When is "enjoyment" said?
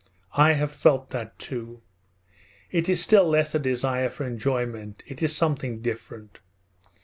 4.25-5.03